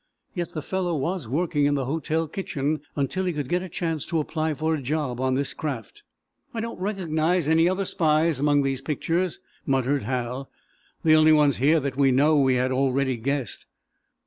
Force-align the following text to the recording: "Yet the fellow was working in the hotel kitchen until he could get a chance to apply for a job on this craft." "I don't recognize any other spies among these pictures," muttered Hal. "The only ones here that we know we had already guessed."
"Yet 0.33 0.53
the 0.53 0.63
fellow 0.63 0.95
was 0.95 1.27
working 1.27 1.65
in 1.65 1.75
the 1.75 1.85
hotel 1.85 2.27
kitchen 2.27 2.81
until 2.95 3.25
he 3.25 3.33
could 3.33 3.47
get 3.47 3.61
a 3.61 3.69
chance 3.69 4.03
to 4.07 4.19
apply 4.19 4.55
for 4.55 4.73
a 4.73 4.81
job 4.81 5.21
on 5.21 5.35
this 5.35 5.53
craft." 5.53 6.01
"I 6.55 6.59
don't 6.59 6.79
recognize 6.79 7.47
any 7.47 7.69
other 7.69 7.85
spies 7.85 8.39
among 8.39 8.63
these 8.63 8.81
pictures," 8.81 9.39
muttered 9.67 10.01
Hal. 10.05 10.49
"The 11.03 11.13
only 11.15 11.33
ones 11.33 11.57
here 11.57 11.79
that 11.81 11.97
we 11.97 12.11
know 12.11 12.39
we 12.39 12.55
had 12.55 12.71
already 12.71 13.15
guessed." 13.15 13.67